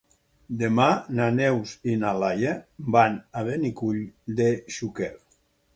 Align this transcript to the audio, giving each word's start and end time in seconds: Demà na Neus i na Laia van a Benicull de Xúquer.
Demà 0.61 0.87
na 1.19 1.27
Neus 1.35 1.75
i 1.93 1.97
na 2.05 2.15
Laia 2.23 2.55
van 2.97 3.21
a 3.43 3.47
Benicull 3.53 4.05
de 4.41 4.53
Xúquer. 4.79 5.17